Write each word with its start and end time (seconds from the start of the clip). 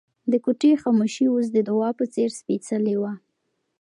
د 0.31 0.33
کوټې 0.43 0.71
خاموشي 0.81 1.25
اوس 1.29 1.47
د 1.51 1.57
دعا 1.69 1.89
په 1.99 2.05
څېر 2.13 2.29
سپېڅلې 2.39 2.95
وه. 3.01 3.13